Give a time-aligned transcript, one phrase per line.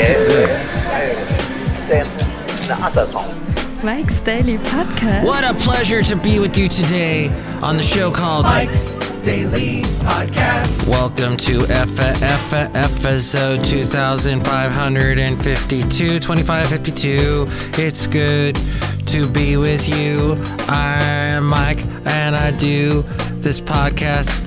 [0.00, 0.80] at this.
[3.84, 5.24] Mike's Daily Podcast.
[5.24, 7.28] What a pleasure to be with you today
[7.62, 8.92] on the show called Mike's
[9.22, 10.86] Daily Podcast.
[10.88, 17.46] Welcome to F F episode 2552, 2552.
[17.82, 18.56] It's good
[19.06, 20.36] to be with you.
[20.68, 23.02] I'm Mike and I do
[23.40, 24.38] this podcast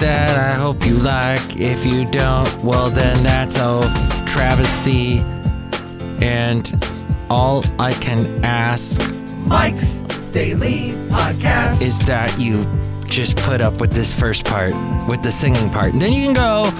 [0.00, 1.58] that I hope you like.
[1.60, 3.80] If you don't, well, then that's a
[4.26, 5.18] travesty.
[6.24, 6.70] And
[7.28, 9.00] all I can ask
[9.46, 10.00] Mike's
[10.32, 11.82] Daily Podcast.
[11.82, 12.64] is that you
[13.06, 14.72] just put up with this first part,
[15.08, 15.92] with the singing part.
[15.92, 16.70] And then you can go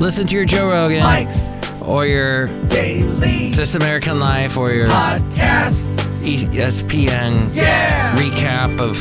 [0.00, 5.88] listen to your Joe Rogan Mike's or your Daily This American Life or your Podcast.
[6.22, 8.14] ESPN Yeah.
[8.16, 8.98] recap of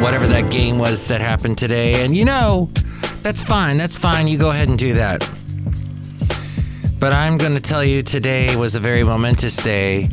[0.00, 2.04] whatever that game was that happened today.
[2.04, 2.70] And you know,
[3.22, 3.76] that's fine.
[3.76, 4.28] That's fine.
[4.28, 5.20] You go ahead and do that.
[6.98, 10.08] But I'm going to tell you today was a very momentous day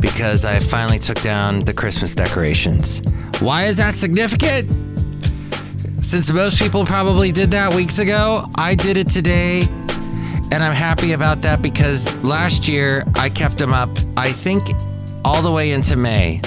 [0.00, 3.02] because I finally took down the Christmas decorations.
[3.40, 4.70] Why is that significant?
[6.02, 9.68] Since most people probably did that weeks ago, I did it today.
[10.52, 14.64] And I'm happy about that because last year I kept them up, I think,
[15.24, 16.40] all the way into May.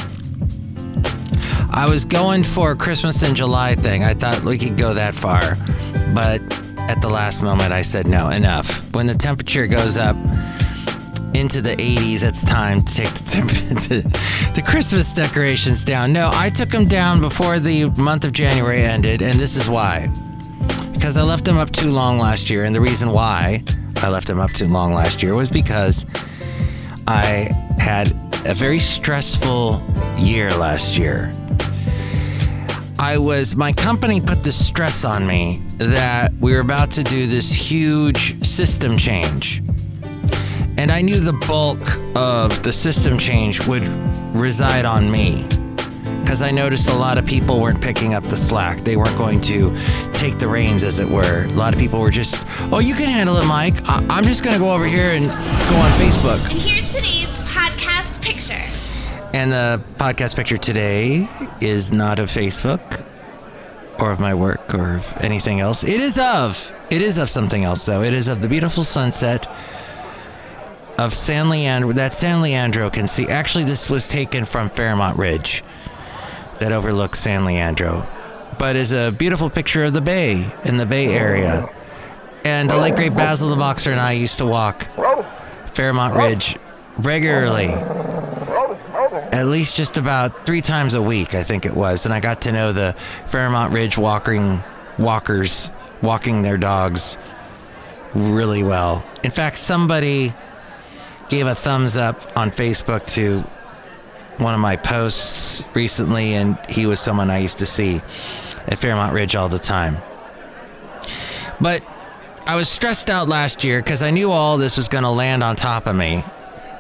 [1.74, 4.04] I was going for a Christmas in July thing.
[4.04, 5.58] I thought we could go that far.
[6.14, 6.40] But
[6.78, 8.94] at the last moment, I said, no, enough.
[8.94, 10.16] When the temperature goes up
[11.34, 13.50] into the 80s, it's time to take the, temp-
[14.54, 16.14] the, Christmas decorations down.
[16.14, 20.10] No, I took them down before the month of January ended, and this is why.
[20.94, 23.64] Because I left them up too long last year, and the reason why
[23.98, 26.06] I left them up too long last year was because
[27.08, 28.12] I had
[28.46, 29.84] a very stressful
[30.20, 31.34] year last year.
[33.04, 37.28] I was, my company put the stress on me that we were about to do
[37.28, 39.62] this huge system change.
[40.78, 41.82] And I knew the bulk
[42.16, 43.86] of the system change would
[44.33, 45.45] reside on me.
[46.22, 48.77] Because I noticed a lot of people weren't picking up the slack.
[48.86, 49.77] They weren't going to
[50.14, 51.44] take the reins, as it were.
[51.44, 52.42] A lot of people were just,
[52.72, 53.76] oh, you can handle it, Mike.
[53.83, 56.39] I- I'm just going to go over here and go on Facebook.
[56.50, 58.83] And here's today's podcast picture.
[59.33, 61.27] And the podcast picture today
[61.60, 63.04] is not of Facebook
[63.99, 65.83] or of my work or of anything else.
[65.83, 68.04] It is of, it is of something else, though.
[68.04, 69.48] It is of the beautiful sunset
[70.99, 73.27] of San Leandro, that San Leandro can see.
[73.27, 75.64] Actually, this was taken from Fairmont Ridge
[76.60, 78.05] that overlooks San Leandro,
[78.60, 81.67] but is a beautiful picture of the bay in the Bay Area.
[82.45, 84.83] And the late great Basil the Boxer and I used to walk
[85.73, 86.58] Fairmont Ridge
[87.00, 87.73] regularly
[89.33, 92.05] at least just about three times a week, I think it was.
[92.05, 92.94] And I got to know the
[93.26, 94.61] Fairmont Ridge walking
[94.99, 95.71] walkers
[96.04, 97.17] walking their dogs
[98.14, 99.04] really well.
[99.23, 100.33] In fact, somebody
[101.30, 103.39] gave a thumbs up on Facebook to
[104.38, 107.98] one of my posts recently, and he was someone I used to see
[108.67, 109.98] at Fairmont Ridge all the time.
[111.60, 111.82] But
[112.45, 115.44] I was stressed out last year because I knew all this was going to land
[115.44, 116.23] on top of me.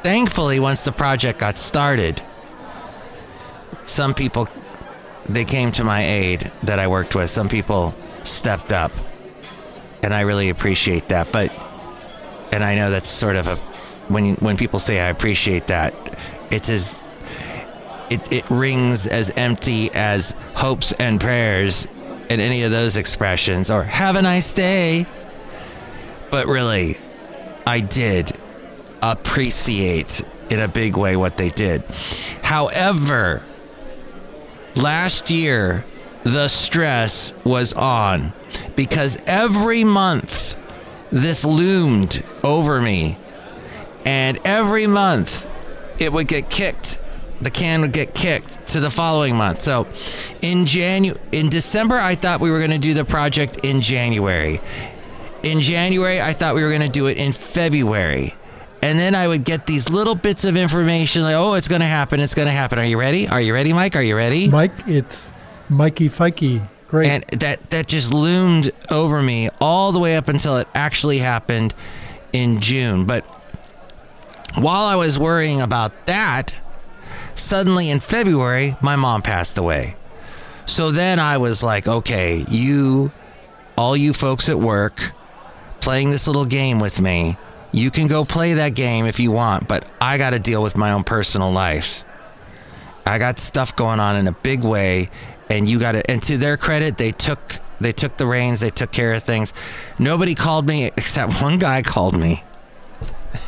[0.03, 2.21] Thankfully, once the project got started,
[3.85, 4.47] some people
[5.27, 7.29] they came to my aid that I worked with.
[7.29, 8.91] Some people stepped up,
[10.01, 11.31] and I really appreciate that.
[11.31, 11.51] But
[12.51, 13.55] and I know that's sort of a
[14.11, 15.93] when when people say I appreciate that,
[16.51, 17.01] it's as
[18.09, 21.87] it, it rings as empty as hopes and prayers
[22.29, 25.05] in any of those expressions or have a nice day.
[26.29, 26.97] But really,
[27.65, 28.31] I did
[29.01, 31.83] appreciate in a big way what they did.
[32.41, 33.43] However,
[34.75, 35.85] last year
[36.23, 38.31] the stress was on
[38.75, 40.55] because every month
[41.11, 43.17] this loomed over me.
[44.05, 45.49] And every month
[45.99, 46.99] it would get kicked
[47.41, 49.57] the can would get kicked to the following month.
[49.57, 49.85] So
[50.41, 54.61] in Janu- in december i thought we were going to do the project in january.
[55.43, 58.33] In january i thought we were going to do it in february
[58.83, 61.87] and then i would get these little bits of information like oh it's going to
[61.87, 64.47] happen it's going to happen are you ready are you ready mike are you ready
[64.49, 65.29] Mike, it's
[65.69, 66.61] Mikey Fikey.
[66.87, 67.07] Great.
[67.07, 71.73] and that that just loomed over me all the way up until it actually happened
[72.33, 73.05] in June.
[73.05, 73.23] But
[74.55, 76.53] while I was worrying about that,
[77.33, 79.95] suddenly in February, my mom passed away.
[80.65, 83.11] So then I was like, okay, you,
[83.75, 85.11] all you folks at work,
[85.81, 87.37] playing this little game with me,
[87.73, 90.77] you can go play that game if you want, but I got to deal with
[90.77, 92.03] my own personal life.
[93.05, 95.09] I got stuff going on in a big way,
[95.49, 96.09] and you got to.
[96.09, 97.39] And to their credit, they took
[97.81, 99.53] they took the reins, they took care of things.
[99.99, 102.43] Nobody called me except one guy called me.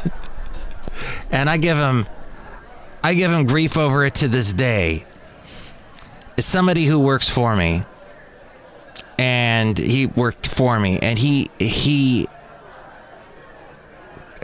[1.31, 2.07] and I give him
[3.03, 5.05] I give him grief over it to this day.
[6.35, 7.83] It's somebody who works for me.
[9.17, 12.27] And he worked for me and he he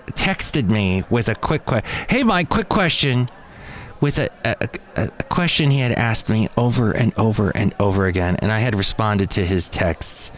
[0.07, 1.89] texted me with a quick question.
[2.09, 3.29] Hey Mike, quick question
[3.99, 8.35] with a, a, a, question he had asked me over and over and over again
[8.41, 10.31] and I had responded to his texts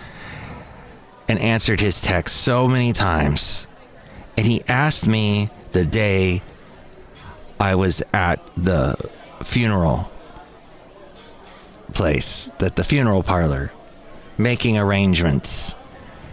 [1.28, 3.68] and answered his text so many times.
[4.38, 6.42] And he asked me the day
[7.60, 8.96] I was at the
[9.44, 10.12] funeral
[11.94, 13.72] place, that the funeral parlor,
[14.38, 15.76] making arrangements.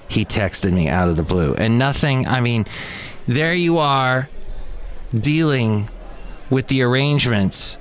[0.08, 1.54] He texted me out of the blue.
[1.54, 2.66] And nothing, I mean,
[3.26, 4.28] there you are
[5.14, 5.88] dealing
[6.50, 7.78] with the arrangements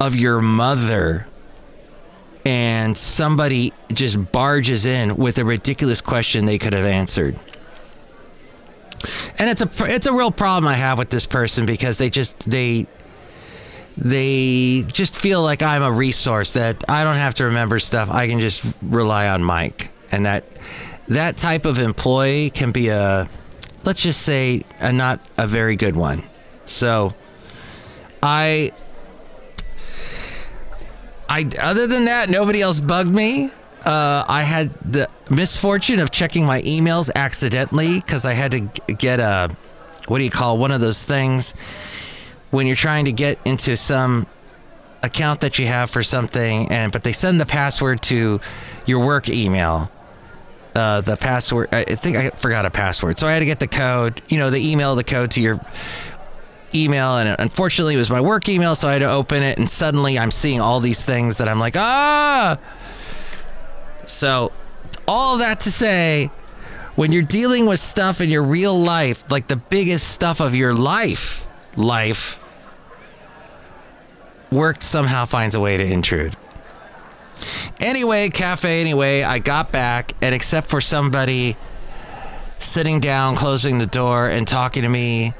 [0.00, 1.26] of your mother
[2.44, 7.38] and somebody just barges in with a ridiculous question they could have answered.
[9.38, 12.48] And it's a it's a real problem I have with this person because they just
[12.48, 12.86] they
[13.96, 18.10] they just feel like I'm a resource that I don't have to remember stuff.
[18.10, 19.90] I can just rely on Mike.
[20.10, 20.44] And that
[21.08, 23.28] that type of employee can be a
[23.84, 26.22] let's just say a not a very good one.
[26.66, 27.14] So
[28.22, 28.72] I
[31.28, 33.50] I other than that, nobody else bugged me.
[33.84, 38.60] Uh, I had the misfortune of checking my emails accidentally because I had to
[38.94, 39.48] get a
[40.08, 41.52] what do you call one of those things
[42.50, 44.26] when you're trying to get into some
[45.02, 48.40] account that you have for something, and but they send the password to
[48.86, 49.90] your work email.
[50.78, 53.66] Uh, the password, I think I forgot a password, so I had to get the
[53.66, 54.22] code.
[54.28, 55.60] You know, the email, the code to your
[56.74, 59.68] email and unfortunately it was my work email so i had to open it and
[59.70, 62.58] suddenly i'm seeing all these things that i'm like ah
[64.04, 64.52] so
[65.06, 66.26] all that to say
[66.94, 70.74] when you're dealing with stuff in your real life like the biggest stuff of your
[70.74, 72.38] life life
[74.52, 76.36] work somehow finds a way to intrude
[77.80, 81.56] anyway cafe anyway i got back and except for somebody
[82.58, 85.32] sitting down closing the door and talking to me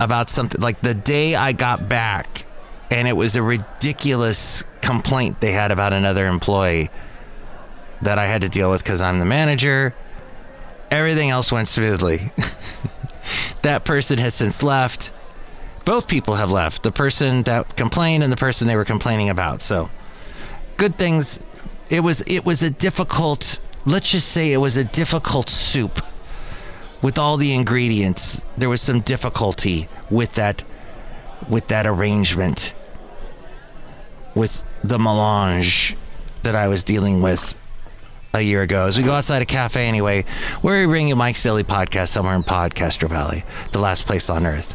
[0.00, 2.44] about something like the day I got back,
[2.90, 6.88] and it was a ridiculous complaint they had about another employee
[8.02, 9.94] that I had to deal with because I'm the manager.
[10.90, 12.16] Everything else went smoothly.
[13.62, 15.12] that person has since left.
[15.84, 19.60] Both people have left the person that complained and the person they were complaining about.
[19.60, 19.90] So,
[20.80, 21.40] good things.
[21.88, 23.60] It was it was a difficult.
[23.86, 26.00] Let's just say it was a difficult soup
[27.02, 30.62] with all the ingredients, there was some difficulty with that
[31.48, 32.74] with that arrangement
[34.34, 35.96] with the melange
[36.42, 37.56] that I was dealing with
[38.32, 38.86] a year ago.
[38.86, 40.24] As we go outside a cafe anyway,
[40.60, 44.46] where we bring you Mike's Daily Podcast somewhere in Podcastro Valley, the last place on
[44.46, 44.72] earth.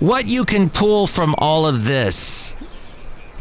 [0.00, 2.54] What you can pull from all of this,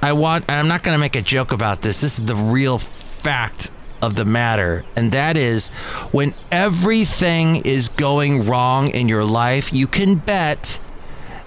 [0.02, 2.02] I want, I'm not going to make a joke about this.
[2.02, 3.72] This is the real fact
[4.02, 5.70] of the matter, and that is
[6.12, 10.80] when everything is going wrong in your life, you can bet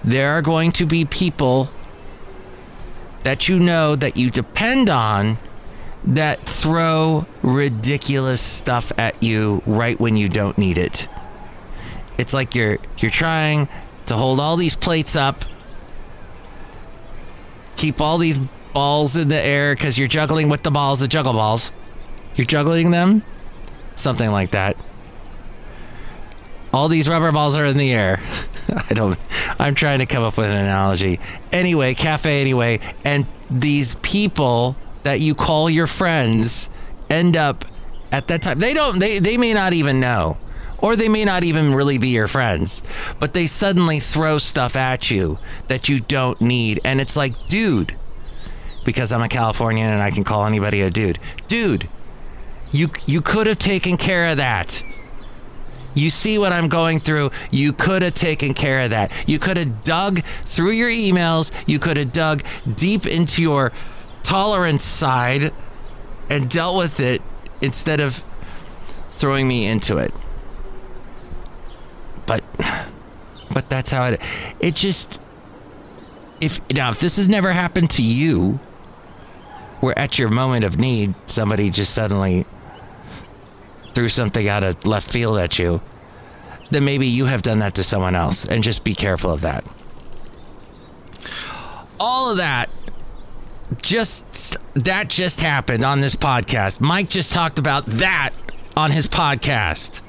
[0.03, 1.69] there are going to be people
[3.23, 5.37] that you know that you depend on
[6.03, 11.07] that throw ridiculous stuff at you right when you don't need it.
[12.17, 13.69] It's like you're you're trying
[14.07, 15.45] to hold all these plates up,
[17.81, 18.37] keep all these
[18.73, 21.71] balls in the air because you're juggling with the balls, the juggle balls.
[22.35, 23.23] You're juggling them?
[23.95, 24.77] Something like that.
[26.71, 28.21] All these rubber balls are in the air.
[28.89, 29.19] I don't,
[29.59, 31.19] I'm trying to come up with an analogy.
[31.51, 32.79] Anyway, cafe anyway.
[33.03, 36.69] And these people that you call your friends
[37.09, 37.65] end up
[38.11, 38.59] at that time.
[38.59, 40.37] They don't, they, they may not even know.
[40.81, 42.81] Or they may not even really be your friends,
[43.19, 46.79] but they suddenly throw stuff at you that you don't need.
[46.83, 47.95] And it's like, dude,
[48.83, 51.19] because I'm a Californian and I can call anybody a dude.
[51.47, 51.87] Dude,
[52.71, 54.83] you you could have taken care of that.
[55.93, 57.31] You see what I'm going through.
[57.51, 59.11] You could have taken care of that.
[59.27, 61.51] You could have dug through your emails.
[61.67, 62.43] You could have dug
[62.75, 63.73] deep into your
[64.23, 65.51] tolerance side
[66.29, 67.21] and dealt with it
[67.61, 68.23] instead of
[69.11, 70.13] throwing me into it.
[72.31, 72.43] But
[73.53, 74.21] but that's how it
[74.61, 75.21] it just
[76.39, 78.59] if now if this has never happened to you
[79.81, 82.45] where at your moment of need somebody just suddenly
[83.93, 85.81] threw something out of left field at you,
[86.69, 89.65] then maybe you have done that to someone else and just be careful of that.
[91.99, 92.69] All of that
[93.81, 96.79] just that just happened on this podcast.
[96.79, 98.31] Mike just talked about that
[98.77, 100.01] on his podcast.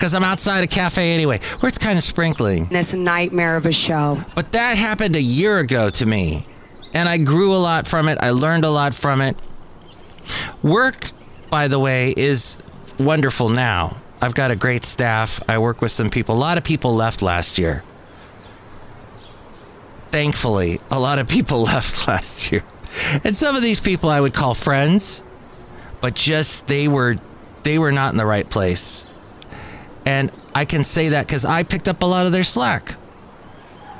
[0.00, 2.64] Because I'm outside a cafe anyway, where it's kind of sprinkling.
[2.70, 4.18] This nightmare of a show.
[4.34, 6.46] But that happened a year ago to me,
[6.94, 8.16] and I grew a lot from it.
[8.18, 9.36] I learned a lot from it.
[10.62, 11.10] Work,
[11.50, 12.56] by the way, is
[12.98, 13.98] wonderful now.
[14.22, 15.38] I've got a great staff.
[15.46, 16.34] I work with some people.
[16.34, 17.84] A lot of people left last year.
[20.12, 22.64] Thankfully, a lot of people left last year.
[23.22, 25.22] And some of these people I would call friends,
[26.00, 27.16] but just they were
[27.64, 29.06] they were not in the right place.
[30.10, 32.96] And I can say that cuz I picked up a lot of their slack.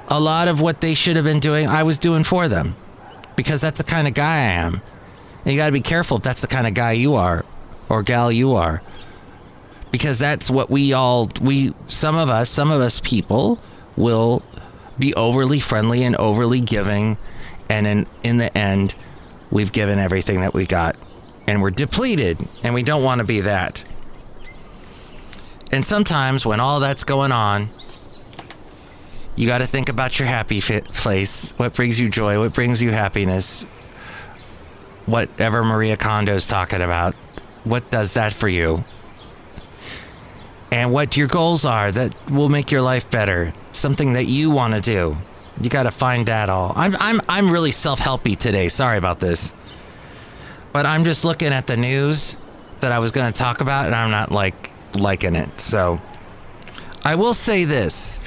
[0.09, 2.75] A lot of what they should have been doing, I was doing for them.
[3.37, 4.81] Because that's the kind of guy I am.
[5.45, 7.45] And you got to be careful if that's the kind of guy you are
[7.89, 8.83] or gal you are.
[9.93, 13.61] Because that's what we all we some of us, some of us people
[13.97, 14.43] will
[14.99, 17.17] be overly friendly and overly giving
[17.69, 18.95] and in in the end
[19.51, 20.97] we've given everything that we got
[21.47, 23.85] and we're depleted and we don't want to be that.
[25.73, 27.69] And sometimes when all that's going on,
[29.37, 31.53] you got to think about your happy fit place.
[31.53, 32.39] What brings you joy?
[32.39, 33.63] What brings you happiness?
[35.07, 37.15] Whatever Marie Kondo's talking about,
[37.65, 38.85] what does that for you?
[40.73, 43.53] And what your goals are that will make your life better.
[43.73, 45.17] Something that you want to do.
[45.61, 46.73] You got to find that all.
[46.77, 48.69] I'm I'm I'm really self-helpy today.
[48.69, 49.53] Sorry about this.
[50.73, 52.37] But I'm just looking at the news
[52.81, 55.61] that I was going to talk about and I'm not like liking it.
[55.61, 56.01] So
[57.05, 58.23] I will say this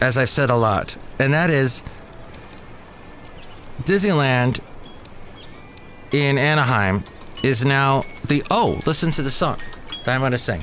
[0.00, 1.82] as I've said a lot, and that is
[3.82, 4.60] Disneyland
[6.12, 7.04] in Anaheim
[7.42, 9.58] is now the oh, listen to the song
[10.04, 10.60] that I'm going to sing.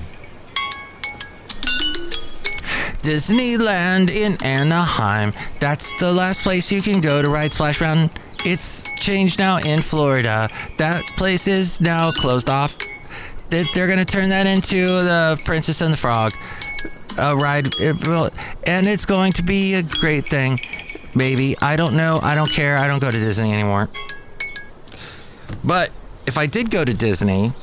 [3.04, 5.34] Disneyland in Anaheim.
[5.60, 8.10] That's the last place you can go to ride Splash Mountain.
[8.46, 10.50] It's changed now in Florida.
[10.78, 12.78] That place is now closed off.
[13.54, 16.34] They- They're to turn that into the Princess and the Frog
[17.20, 17.68] ride.
[17.80, 18.32] It will-
[18.66, 20.60] And it's going to be a great thing.
[21.14, 21.56] Maybe.
[21.62, 22.20] I don't know.
[22.24, 22.76] I don't care.
[22.80, 23.90] I don't go to Disney anymore.
[25.64, 25.92] But
[26.26, 27.54] if I did go to Disney,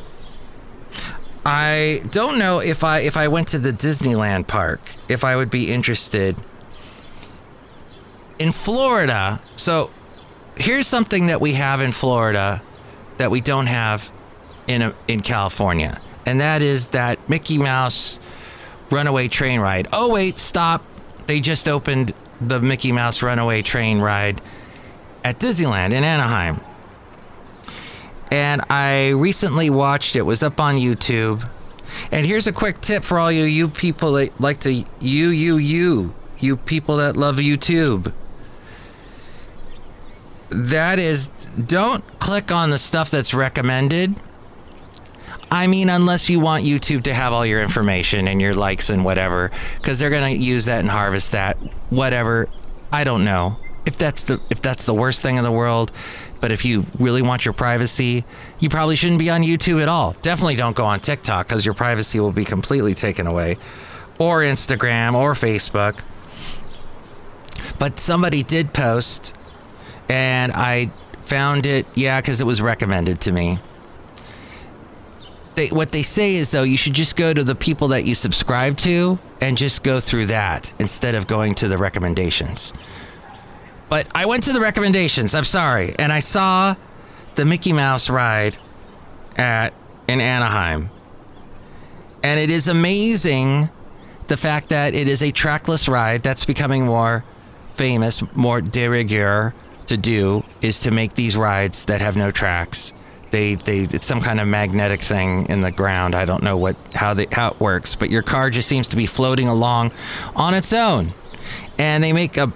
[1.44, 5.50] I don't know if I if I went to the Disneyland park if I would
[5.50, 6.36] be interested
[8.38, 9.40] in Florida.
[9.56, 9.90] So
[10.56, 12.62] here's something that we have in Florida
[13.18, 14.12] that we don't have
[14.70, 18.20] in a, in California, and that is that Mickey Mouse
[18.90, 19.88] Runaway Train ride.
[19.92, 20.82] Oh wait, stop!
[21.26, 24.40] They just opened the Mickey Mouse Runaway Train ride
[25.24, 26.60] at Disneyland in Anaheim
[28.30, 30.22] and I recently watched it.
[30.22, 31.48] Was up on YouTube.
[32.12, 35.56] And here's a quick tip for all you you people that like to you you
[35.56, 38.12] you you people that love YouTube.
[40.50, 44.20] That is don't click on the stuff that's recommended.
[45.50, 49.04] I mean, unless you want YouTube to have all your information and your likes and
[49.04, 51.56] whatever, because they're gonna use that and harvest that,
[51.90, 52.48] whatever.
[52.92, 55.92] I don't know if that's the if that's the worst thing in the world.
[56.40, 58.24] But if you really want your privacy,
[58.60, 60.16] you probably shouldn't be on YouTube at all.
[60.22, 63.58] Definitely don't go on TikTok because your privacy will be completely taken away,
[64.18, 66.02] or Instagram or Facebook.
[67.78, 69.36] But somebody did post,
[70.08, 70.86] and I
[71.18, 73.58] found it, yeah, because it was recommended to me.
[75.60, 78.14] They, what they say is, though, you should just go to the people that you
[78.14, 82.72] subscribe to and just go through that instead of going to the recommendations.
[83.90, 85.34] But I went to the recommendations.
[85.34, 86.76] I'm sorry, and I saw
[87.34, 88.56] the Mickey Mouse ride
[89.36, 89.74] at
[90.08, 90.88] in Anaheim,
[92.24, 93.68] and it is amazing
[94.28, 97.22] the fact that it is a trackless ride that's becoming more
[97.74, 99.52] famous, more de rigueur
[99.88, 102.94] to do is to make these rides that have no tracks.
[103.30, 106.14] They, they, it's some kind of magnetic thing in the ground.
[106.14, 108.96] I don't know what how they how it works, but your car just seems to
[108.96, 109.92] be floating along
[110.34, 111.12] on its own,
[111.78, 112.52] and they make a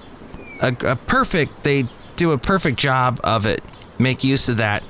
[0.61, 1.85] a, a perfect they
[2.17, 3.63] do a perfect job of it
[3.99, 4.83] make use of that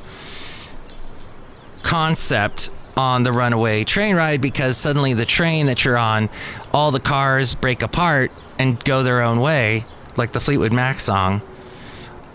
[1.82, 6.28] concept on the runaway train ride because suddenly the train that you're on
[6.72, 9.84] all the cars break apart and go their own way
[10.16, 11.42] like the fleetwood mac song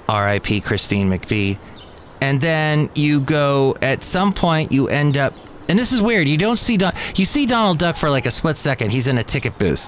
[0.08, 1.58] rip christine mcvie
[2.22, 5.34] and then you go at some point you end up
[5.70, 6.28] and this is weird.
[6.28, 8.92] You don't see Don- you see Donald Duck for like a split second.
[8.92, 9.88] He's in a ticket booth,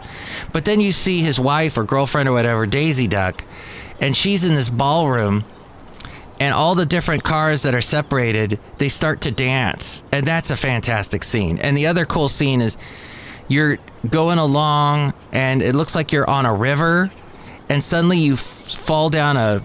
[0.54, 3.44] but then you see his wife or girlfriend or whatever, Daisy Duck,
[4.00, 5.44] and she's in this ballroom,
[6.40, 10.56] and all the different cars that are separated, they start to dance, and that's a
[10.56, 11.58] fantastic scene.
[11.58, 12.78] And the other cool scene is
[13.48, 17.12] you're going along, and it looks like you're on a river,
[17.70, 19.64] and suddenly you f- fall down a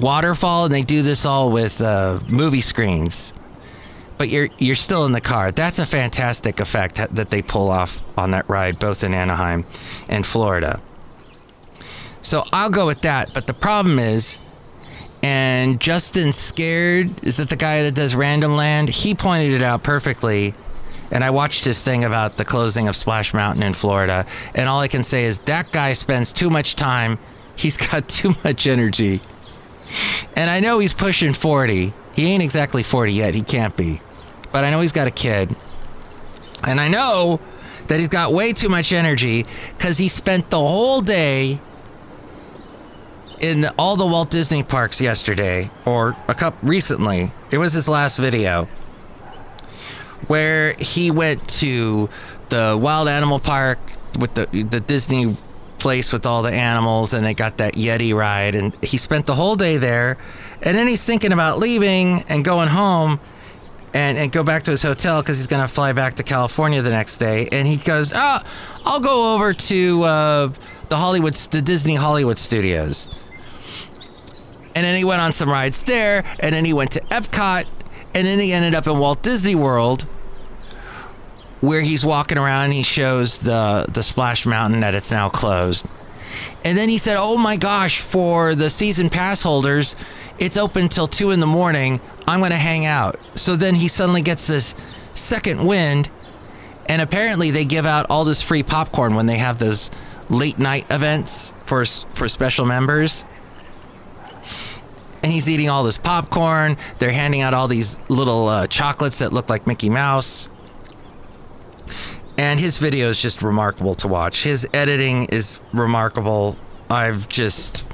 [0.00, 3.32] waterfall, and they do this all with uh, movie screens
[4.18, 5.52] but you're you're still in the car.
[5.52, 9.64] That's a fantastic effect that they pull off on that ride, both in Anaheim
[10.08, 10.80] and Florida.
[12.20, 13.32] So I'll go with that.
[13.32, 14.40] But the problem is,
[15.22, 18.88] and Justin Scared is that the guy that does Random Land?
[18.88, 20.52] He pointed it out perfectly.
[21.10, 24.26] And I watched his thing about the closing of Splash Mountain in Florida.
[24.54, 27.18] And all I can say is that guy spends too much time.
[27.56, 29.22] He's got too much energy.
[30.36, 31.92] And I know he's pushing 40.
[32.14, 33.34] He ain't exactly 40 yet.
[33.34, 34.00] He can't be.
[34.52, 35.54] But I know he's got a kid.
[36.64, 37.40] And I know
[37.88, 41.60] that he's got way too much energy because he spent the whole day
[43.40, 47.30] in all the Walt Disney parks yesterday, or a couple recently.
[47.50, 48.64] It was his last video
[50.26, 52.08] where he went to
[52.48, 53.78] the Wild Animal Park
[54.18, 55.36] with the the Disney
[55.78, 59.34] place with all the animals, and they got that Yeti ride, and he spent the
[59.34, 60.18] whole day there,
[60.62, 63.20] and then he's thinking about leaving and going home.
[63.94, 66.82] And, and go back to his hotel because he's going to fly back to California
[66.82, 67.48] the next day.
[67.50, 68.40] And he goes, Oh,
[68.84, 70.52] I'll go over to uh,
[70.90, 73.08] the Hollywood, the Disney Hollywood studios.
[74.74, 77.64] And then he went on some rides there, and then he went to Epcot,
[78.14, 80.06] and then he ended up in Walt Disney World,
[81.60, 85.88] where he's walking around and he shows the the Splash Mountain that it's now closed.
[86.64, 89.96] And then he said, "Oh my gosh, for the season pass holders,
[90.38, 92.00] it's open till two in the morning.
[92.26, 94.74] I'm going to hang out." So then he suddenly gets this
[95.14, 96.10] second wind,
[96.86, 99.90] and apparently they give out all this free popcorn when they have those
[100.30, 103.24] late night events for for special members
[105.22, 106.76] and he's eating all this popcorn.
[106.98, 110.48] They're handing out all these little uh, chocolates that look like Mickey Mouse.
[112.38, 114.44] And his video is just remarkable to watch.
[114.44, 116.56] His editing is remarkable.
[116.88, 117.84] I've just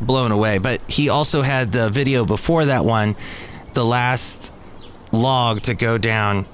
[0.00, 0.58] blown away.
[0.58, 3.16] But he also had the video before that one,
[3.72, 4.52] the last
[5.12, 6.44] log to go down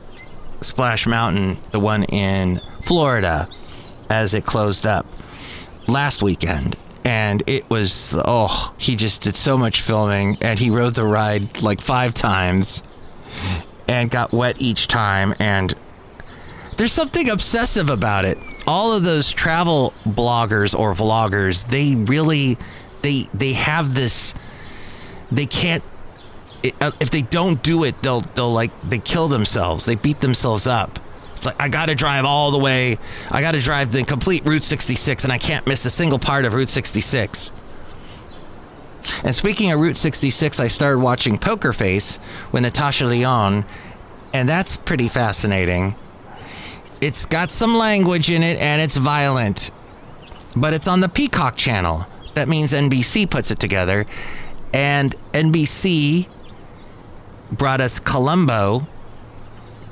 [0.61, 3.49] Splash Mountain, the one in Florida,
[4.10, 5.06] as it closed up
[5.88, 10.95] last weekend and it was oh he just did so much filming and he rode
[10.95, 12.82] the ride like five times
[13.88, 15.75] and got wet each time and
[16.82, 22.58] there's something obsessive about it all of those travel bloggers or vloggers they really
[23.02, 24.34] they they have this
[25.30, 25.84] they can't
[26.64, 30.99] if they don't do it they'll they'll like they kill themselves they beat themselves up
[31.36, 32.99] it's like I got to drive all the way.
[33.28, 36.45] I got to drive the complete Route 66, and I can't miss a single part
[36.45, 37.50] of Route 66.
[39.25, 42.21] And speaking of Route 66, I started watching Poker Face
[42.52, 43.64] with Natasha Lyonne,
[44.32, 45.97] and that's pretty fascinating.
[47.02, 49.73] It's got some language in it, and it's violent,
[50.56, 52.06] but it's on the Peacock channel.
[52.34, 54.06] That means NBC puts it together,
[54.73, 56.28] and NBC
[57.50, 58.86] brought us Columbo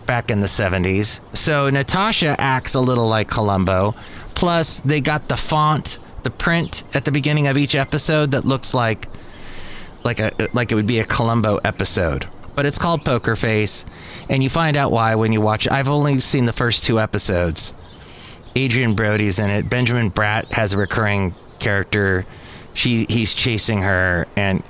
[0.06, 1.20] back in the 70s.
[1.36, 3.96] So Natasha acts a little like Columbo.
[4.36, 8.72] Plus, they got the font, the print at the beginning of each episode that looks
[8.72, 9.08] like
[10.04, 12.26] like a like it would be a Columbo episode.
[12.60, 13.86] But it's called Poker Face,
[14.28, 15.72] and you find out why when you watch it.
[15.72, 17.72] I've only seen the first two episodes.
[18.54, 19.70] Adrien Brody's in it.
[19.70, 22.26] Benjamin Bratt has a recurring character.
[22.74, 24.62] She he's chasing her and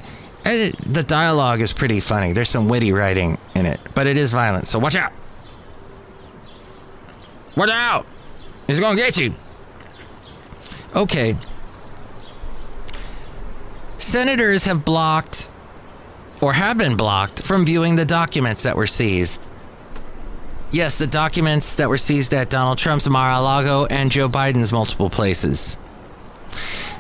[0.45, 2.33] eh, the dialogue is pretty funny.
[2.33, 4.69] There's some witty writing in it, but it is violent.
[4.69, 5.13] So watch out.
[7.57, 8.07] Watch out!
[8.69, 9.35] He's gonna get you.
[10.95, 11.35] Okay.
[13.99, 15.51] Senators have blocked
[16.41, 19.45] or have been blocked from viewing the documents that were seized.
[20.73, 24.73] Yes, the documents that were seized at Donald Trump's Mar a Lago and Joe Biden's
[24.73, 25.77] multiple places.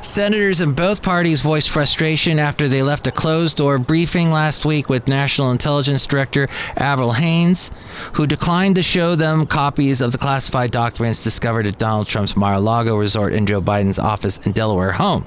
[0.02, 4.88] Senators in both parties voiced frustration after they left a closed door briefing last week
[4.88, 7.70] with National Intelligence Director Avril Haines,
[8.14, 12.54] who declined to show them copies of the classified documents discovered at Donald Trump's Mar
[12.54, 15.26] a Lago resort and Joe Biden's office in Delaware home.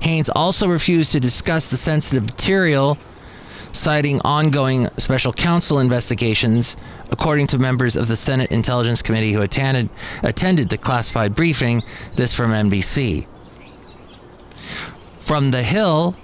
[0.00, 2.98] Haines also refused to discuss the sensitive material,
[3.72, 6.76] citing ongoing special counsel investigations,
[7.10, 9.90] according to members of the Senate Intelligence Committee who attended,
[10.22, 11.82] attended the classified briefing,
[12.16, 13.26] this from NBC.
[15.18, 16.16] From the Hill,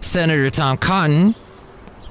[0.00, 1.34] Senator Tom Cotton,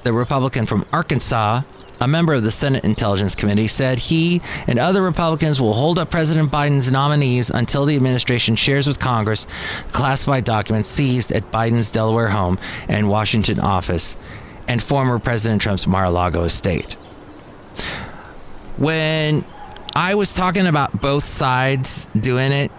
[0.02, 1.62] the Republican from Arkansas,
[2.00, 6.10] a member of the Senate Intelligence Committee, said he and other Republicans will hold up
[6.10, 9.46] President Biden's nominees until the administration shares with Congress
[9.92, 14.16] classified documents seized at Biden's Delaware home and Washington office
[14.68, 16.94] and former President Trump's Mar a Lago estate.
[18.76, 19.44] When
[19.94, 22.72] I was talking about both sides doing it,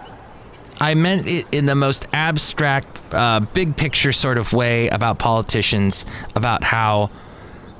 [0.78, 6.04] I meant it in the most abstract, uh, big picture sort of way about politicians,
[6.34, 7.10] about how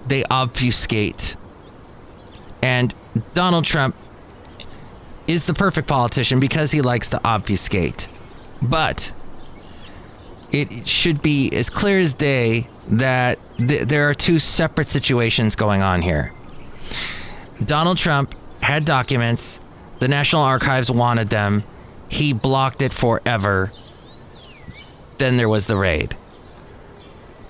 [0.06, 1.36] they obfuscate.
[2.62, 2.94] And
[3.34, 3.94] Donald Trump
[5.26, 8.08] is the perfect politician because he likes to obfuscate.
[8.62, 9.12] But
[10.52, 15.82] it should be as clear as day that th- there are two separate situations going
[15.82, 16.32] on here.
[17.64, 19.60] Donald Trump had documents,
[19.98, 21.64] the National Archives wanted them,
[22.08, 23.72] he blocked it forever.
[25.18, 26.16] Then there was the raid.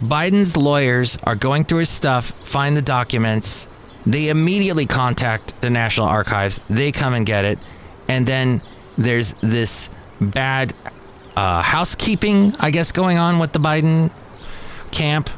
[0.00, 3.66] Biden's lawyers are going through his stuff, find the documents.
[4.04, 6.60] They immediately contact the National Archives.
[6.68, 7.58] They come and get it.
[8.08, 8.60] And then
[8.98, 10.74] there's this bad
[11.34, 14.12] uh, housekeeping, I guess, going on with the Biden
[14.90, 15.30] camp.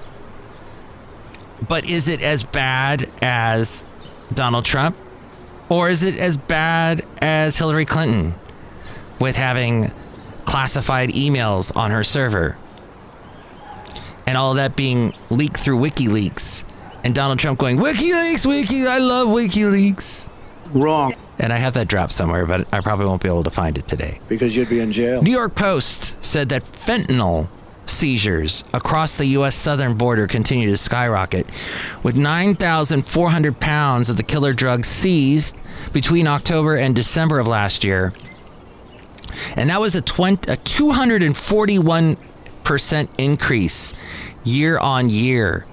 [1.69, 3.85] But is it as bad as
[4.33, 4.97] Donald Trump?
[5.69, 8.35] Or is it as bad as Hillary Clinton
[9.21, 9.93] with having
[10.47, 12.57] classified emails on her server?
[14.29, 16.65] And all of that being leaked through WikiLeaks.
[17.03, 20.29] And Donald Trump going, WikiLeaks, Wiki, I love WikiLeaks.
[20.75, 23.79] Wrong, And I have that drop somewhere, but I probably won't be able to find
[23.79, 24.21] it today.
[24.29, 25.23] because you'd be in jail.
[25.23, 27.49] New York Post said that fentanyl
[27.87, 29.55] seizures across the U.S.
[29.55, 31.47] southern border continue to skyrocket,
[32.03, 35.57] with 9,400 pounds of the killer drug seized
[35.95, 38.13] between October and December of last year.
[39.57, 42.19] And that was a, 20, a 241%
[43.19, 43.95] increase
[44.45, 45.67] year on year.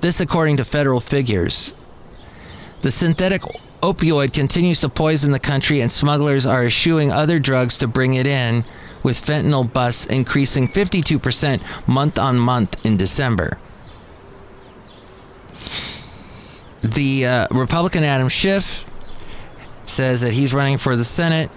[0.00, 1.74] This, according to federal figures.
[2.82, 3.42] The synthetic
[3.80, 8.26] opioid continues to poison the country, and smugglers are eschewing other drugs to bring it
[8.26, 8.64] in,
[9.02, 13.58] with fentanyl busts increasing 52% month on month in December.
[16.82, 18.84] The uh, Republican Adam Schiff
[19.86, 21.50] says that he's running for the Senate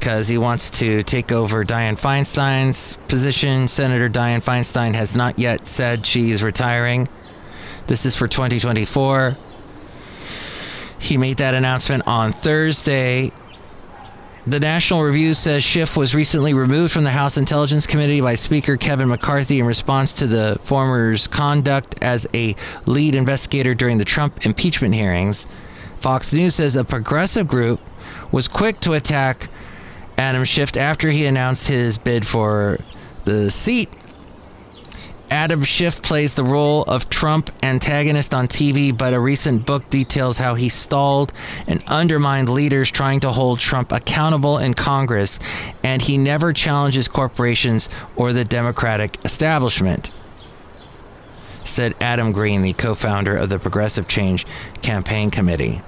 [0.00, 3.68] because he wants to take over Dianne Feinstein's position.
[3.68, 7.06] Senator Dianne Feinstein has not yet said she is retiring.
[7.86, 9.36] This is for 2024.
[10.98, 13.30] He made that announcement on Thursday.
[14.46, 18.78] The National Review says Schiff was recently removed from the House Intelligence Committee by Speaker
[18.78, 24.46] Kevin McCarthy in response to the former's conduct as a lead investigator during the Trump
[24.46, 25.46] impeachment hearings.
[25.98, 27.80] Fox News says a progressive group
[28.32, 29.50] was quick to attack
[30.20, 32.78] Adam Schiff after he announced his bid for
[33.24, 33.88] the seat.
[35.30, 40.36] Adam Schiff plays the role of Trump antagonist on TV, but a recent book details
[40.36, 41.32] how he stalled
[41.66, 45.38] and undermined leaders trying to hold Trump accountable in Congress,
[45.82, 50.10] and he never challenges corporations or the Democratic establishment.
[51.64, 54.44] Said Adam Green, the co founder of the Progressive Change
[54.82, 55.80] Campaign Committee.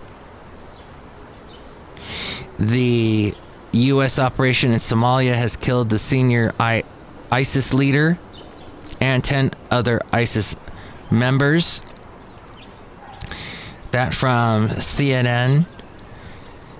[2.58, 3.34] The
[3.72, 4.18] U.S.
[4.18, 6.84] operation in Somalia has killed the senior I-
[7.30, 8.18] ISIS leader
[9.00, 10.56] and 10 other ISIS
[11.10, 11.82] members.
[13.92, 15.66] That from CNN.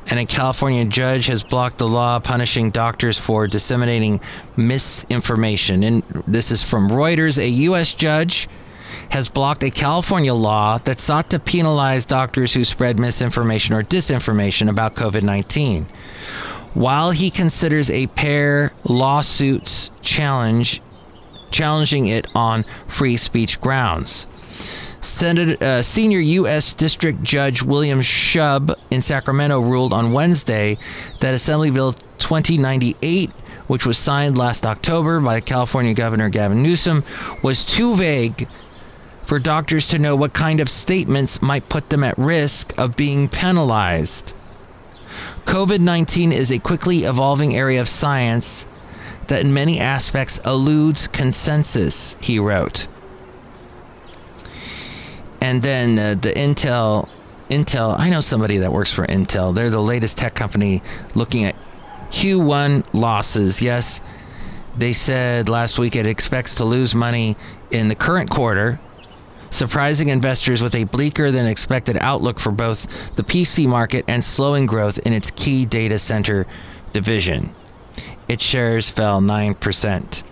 [0.09, 4.21] And a California judge has blocked the law punishing doctors for disseminating
[4.57, 5.83] misinformation.
[5.85, 7.39] And this is from Reuters.
[7.39, 7.95] A U.S.
[7.95, 8.49] judge
[9.11, 14.69] has blocked a California law that sought to penalize doctors who spread misinformation or disinformation
[14.69, 15.87] about COVID 19.
[16.75, 20.81] While he considers a pair lawsuits challenge
[21.53, 24.27] challenging it on free speech grounds.
[25.01, 26.75] Senate, uh, senior U.S.
[26.75, 30.79] District Judge William Shubb in Sacramento ruled on Wednesday
[31.21, 33.33] that Assembly Bill 2098,
[33.67, 37.05] which was signed last October by California Governor Gavin Newsom,
[37.43, 38.49] was too vague
[39.25, 43.29] for doctors to know what kind of statements might put them at risk of being
[43.29, 44.35] penalized.
[45.45, 48.67] COVID 19 is a quickly evolving area of science
[49.29, 52.87] that in many aspects eludes consensus, he wrote.
[55.41, 57.09] And then uh, the Intel,
[57.49, 59.55] Intel, I know somebody that works for Intel.
[59.55, 60.83] They're the latest tech company
[61.15, 61.57] looking at
[62.11, 63.61] Q1 losses.
[63.61, 64.01] Yes,
[64.77, 67.37] they said last week it expects to lose money
[67.71, 68.79] in the current quarter,
[69.53, 74.67] surprising investors with a bleaker than expected outlook for both the PC market and slowing
[74.67, 76.47] growth in its key data center
[76.93, 77.55] division.
[78.29, 80.23] Its shares fell 9%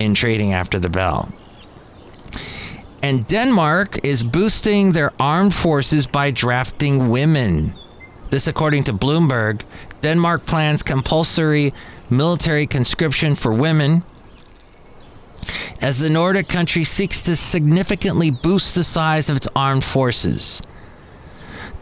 [0.00, 1.32] in trading after the bell.
[3.02, 7.74] And Denmark is boosting their armed forces by drafting women.
[8.30, 9.62] This, according to Bloomberg,
[10.02, 11.72] Denmark plans compulsory
[12.10, 14.02] military conscription for women
[15.80, 20.60] as the Nordic country seeks to significantly boost the size of its armed forces.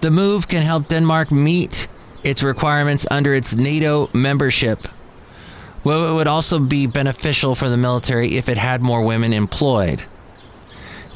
[0.00, 1.88] The move can help Denmark meet
[2.22, 4.86] its requirements under its NATO membership.
[5.82, 10.04] Well, it would also be beneficial for the military if it had more women employed.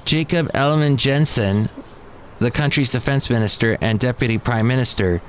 [0.05, 1.69] Jakob Ellemann-Jensen,
[2.39, 5.23] the country's defense minister and deputy prime minister,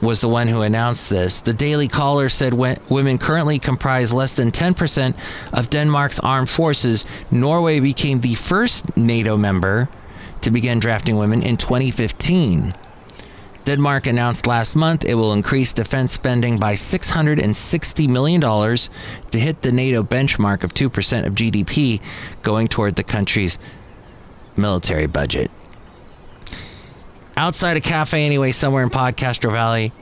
[0.00, 1.40] was the one who announced this.
[1.40, 5.16] The Daily Caller said women currently comprise less than 10%
[5.52, 7.04] of Denmark's armed forces.
[7.30, 9.88] Norway became the first NATO member
[10.42, 12.74] to begin drafting women in 2015.
[13.64, 19.72] Denmark announced last month it will increase defense spending by $660 million to hit the
[19.72, 22.00] NATO benchmark of 2% of GDP,
[22.42, 23.58] going toward the country's
[24.56, 25.50] military budget.
[27.38, 29.92] Outside a cafe, anyway, somewhere in Podcastro Valley,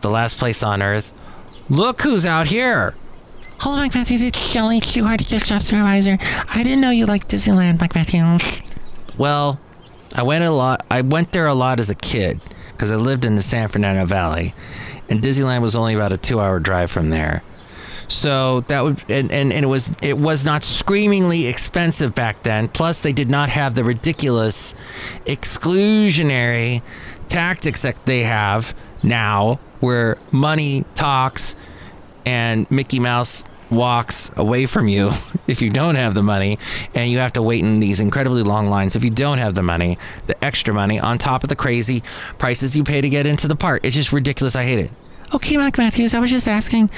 [0.00, 1.12] the last place on earth.
[1.68, 2.94] Look who's out here!
[3.58, 4.22] Hello, Mike Matthews.
[4.22, 6.16] It's Chely Shoehart, gift shop supervisor.
[6.54, 8.62] I didn't know you liked Disneyland, Mike Matthews.
[9.18, 9.60] Well,
[10.14, 10.86] I went a lot.
[10.90, 12.40] I went there a lot as a kid
[12.72, 14.54] because I lived in the San Fernando Valley,
[15.10, 17.42] and Disneyland was only about a two-hour drive from there.
[18.10, 22.66] So that would and, and, and it was it was not screamingly expensive back then.
[22.66, 24.74] Plus, they did not have the ridiculous
[25.26, 26.82] exclusionary
[27.28, 31.54] tactics that they have now, where money talks
[32.26, 35.10] and Mickey Mouse walks away from you
[35.46, 36.58] if you don't have the money
[36.92, 39.62] and you have to wait in these incredibly long lines if you don't have the
[39.62, 39.96] money
[40.26, 42.02] the extra money on top of the crazy
[42.40, 43.82] prices you pay to get into the park.
[43.84, 44.56] It's just ridiculous.
[44.56, 44.90] I hate it
[45.34, 46.90] okay mike matthews i was just asking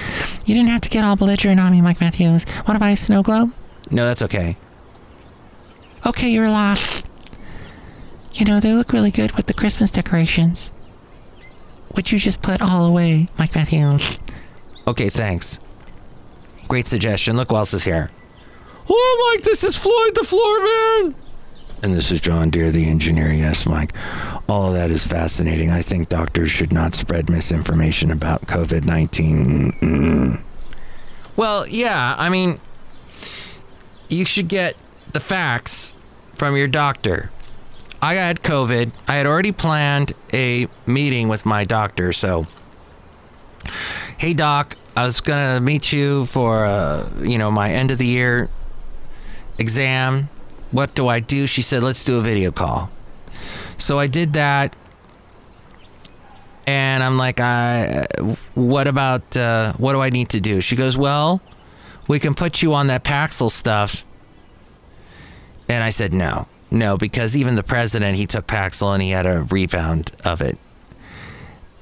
[0.45, 2.97] you didn't have to get all belligerent on me mike matthews want to buy a
[2.97, 3.53] snow globe
[3.91, 4.57] no that's okay
[6.07, 7.09] okay you're lost
[8.35, 10.73] you know they look really good with the christmas decorations
[11.95, 14.19] would you just put all away mike matthews
[14.87, 15.59] okay thanks
[16.73, 17.37] Great suggestion.
[17.37, 18.11] Look who else is here.
[18.89, 21.15] Oh, Mike, this is Floyd the Floor Man.
[21.83, 23.31] And this is John Deer, the engineer.
[23.31, 23.93] Yes, Mike.
[24.49, 25.71] All of that is fascinating.
[25.71, 29.73] I think doctors should not spread misinformation about COVID 19.
[29.73, 30.43] Mm.
[31.37, 32.61] Well, yeah, I mean,
[34.09, 34.77] you should get
[35.13, 35.95] the facts
[36.35, 37.31] from your doctor.
[38.03, 38.93] I had COVID.
[39.09, 42.13] I had already planned a meeting with my doctor.
[42.13, 42.47] So,
[44.19, 48.07] hey, doc, I was gonna meet you for uh, you know my end of the
[48.07, 48.51] year
[49.59, 50.29] exam.
[50.71, 51.47] What do I do?
[51.47, 52.91] She said, let's do a video call.
[53.83, 54.77] So I did that,
[56.69, 58.07] and I'm like, I,
[58.55, 60.61] what about uh, what do I need to do?
[60.61, 61.43] She goes, well,
[62.07, 64.05] we can put you on that Paxil stuff.
[65.69, 69.27] And I said, no, no, because even the president, he took Paxil and he had
[69.27, 70.59] a rebound of it.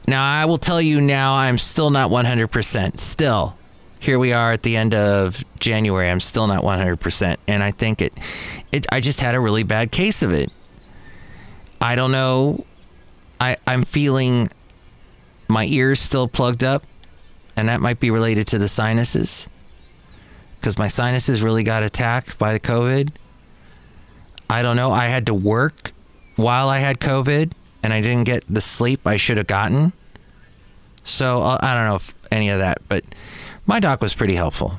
[0.09, 2.97] Now, I will tell you now, I'm still not 100%.
[2.97, 3.59] Still,
[3.99, 6.09] here we are at the end of January.
[6.09, 7.37] I'm still not 100%.
[7.47, 8.15] And I think it,
[8.73, 10.51] it I just had a really bad case of it.
[11.81, 12.65] I don't know.
[13.41, 14.49] I, I'm feeling
[15.49, 16.85] my ears still plugged up,
[17.57, 19.49] and that might be related to the sinuses
[20.61, 23.11] because my sinuses really got attacked by the COVID.
[24.51, 24.93] I don't know.
[24.93, 25.93] I had to work
[26.37, 29.93] while I had COVID and I didn't get the sleep I should have gotten.
[31.03, 33.05] So uh, I don't know if any of that, but
[33.67, 34.75] my doc was pretty helpful.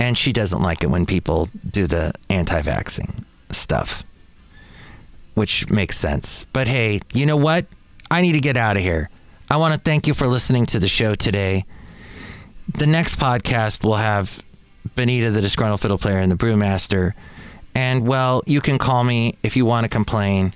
[0.00, 4.02] And she doesn't like it when people do the anti vaxxing stuff,
[5.34, 6.44] which makes sense.
[6.52, 7.66] But hey, you know what?
[8.10, 9.08] I need to get out of here.
[9.50, 11.64] I want to thank you for listening to the show today.
[12.78, 14.42] The next podcast will have
[14.96, 17.12] Benita, the disgruntled fiddle player, and the brewmaster.
[17.74, 20.52] And well, you can call me if you want to complain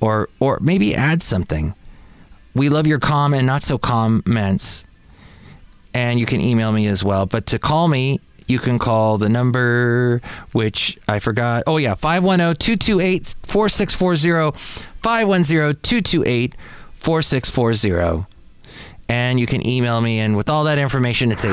[0.00, 1.74] or or maybe add something.
[2.54, 4.84] We love your calm and not so comments.
[5.94, 7.26] And you can email me as well.
[7.26, 8.20] But to call me,
[8.52, 10.20] you can call the number
[10.52, 11.64] which I forgot.
[11.66, 14.58] Oh, yeah, 510 228 4640.
[15.02, 16.54] 510 228
[16.94, 18.26] 4640.
[19.08, 21.48] And you can email me, and with all that information, it's A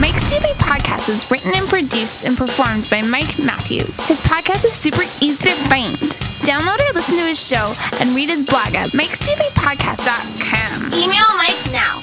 [0.00, 4.00] Mike's Daily Podcast is written and produced and performed by Mike Matthews.
[4.06, 5.94] His podcast is super easy to find.
[6.42, 10.92] Download or listen to his show and read his blog at mikesdailypodcast.com.
[10.94, 12.02] Email Mike now